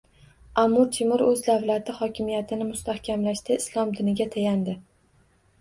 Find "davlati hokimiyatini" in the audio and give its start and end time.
1.47-2.67